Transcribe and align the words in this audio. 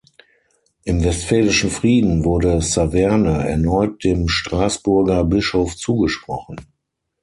Im 0.83 1.03
Westfälischen 1.03 1.69
Frieden 1.69 2.23
wurde 2.25 2.59
Saverne 2.59 3.47
erneut 3.47 4.03
dem 4.03 4.29
Straßburger 4.29 5.23
Bischof 5.25 5.75
zugesprochen. 5.75 6.55